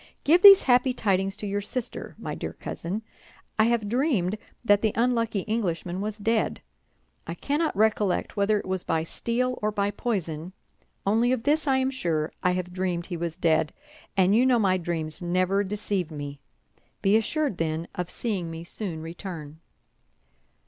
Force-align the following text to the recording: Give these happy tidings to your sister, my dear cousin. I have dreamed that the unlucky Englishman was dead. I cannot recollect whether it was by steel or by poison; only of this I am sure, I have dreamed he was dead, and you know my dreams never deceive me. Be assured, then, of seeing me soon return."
Give 0.23 0.41
these 0.41 0.63
happy 0.63 0.93
tidings 0.93 1.37
to 1.37 1.45
your 1.45 1.61
sister, 1.61 2.15
my 2.17 2.33
dear 2.33 2.53
cousin. 2.53 3.03
I 3.59 3.65
have 3.65 3.87
dreamed 3.87 4.39
that 4.65 4.81
the 4.81 4.93
unlucky 4.95 5.41
Englishman 5.41 6.01
was 6.01 6.17
dead. 6.17 6.63
I 7.27 7.35
cannot 7.35 7.77
recollect 7.77 8.35
whether 8.35 8.57
it 8.59 8.65
was 8.65 8.83
by 8.83 9.03
steel 9.03 9.59
or 9.61 9.71
by 9.71 9.91
poison; 9.91 10.53
only 11.05 11.31
of 11.31 11.43
this 11.43 11.67
I 11.67 11.77
am 11.77 11.91
sure, 11.91 12.31
I 12.41 12.53
have 12.53 12.73
dreamed 12.73 13.05
he 13.05 13.15
was 13.17 13.37
dead, 13.37 13.73
and 14.17 14.35
you 14.35 14.43
know 14.43 14.57
my 14.57 14.77
dreams 14.77 15.21
never 15.21 15.63
deceive 15.63 16.09
me. 16.09 16.39
Be 17.03 17.15
assured, 17.15 17.59
then, 17.59 17.85
of 17.93 18.09
seeing 18.09 18.49
me 18.49 18.63
soon 18.63 19.03
return." 19.03 19.59